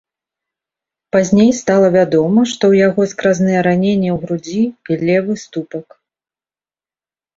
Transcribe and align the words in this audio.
Пазней 1.15 1.51
стала 1.61 1.87
вядома, 1.97 2.41
што 2.53 2.63
ў 2.71 2.75
яго 2.87 3.01
скразныя 3.11 3.59
раненні 3.67 4.09
ў 4.15 4.17
грудзі 4.25 4.63
і 4.65 4.93
левы 5.11 5.33
ступак. 5.45 5.87